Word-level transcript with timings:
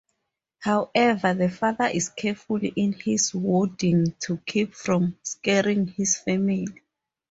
However, 0.61 1.35
the 1.35 1.47
father 1.47 1.85
is 1.85 2.09
careful 2.09 2.59
in 2.75 2.93
his 2.93 3.35
wording 3.35 4.15
to 4.21 4.37
keep 4.37 4.73
from 4.73 5.15
scaring 5.21 5.89
his 5.89 6.17
family. 6.17 6.65